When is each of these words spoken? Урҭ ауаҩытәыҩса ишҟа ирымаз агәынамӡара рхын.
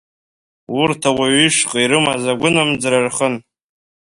Урҭ 0.79 1.01
ауаҩытәыҩса 1.09 1.47
ишҟа 1.49 1.77
ирымаз 1.83 2.23
агәынамӡара 2.31 2.99
рхын. 3.05 3.35